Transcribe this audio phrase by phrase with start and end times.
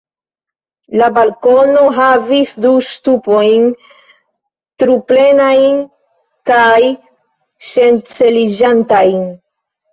[1.01, 3.69] La balkono havis du ŝtupojn,
[4.85, 5.79] truplenajn
[6.53, 6.81] kaj
[7.71, 9.27] ŝanceliĝantajn.